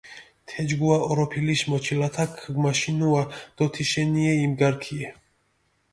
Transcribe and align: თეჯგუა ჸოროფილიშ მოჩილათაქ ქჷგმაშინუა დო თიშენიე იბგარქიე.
თეჯგუა 0.47 0.97
ჸოროფილიშ 1.03 1.61
მოჩილათაქ 1.69 2.29
ქჷგმაშინუა 2.37 3.21
დო 3.55 3.65
თიშენიე 3.73 4.33
იბგარქიე. 4.45 5.07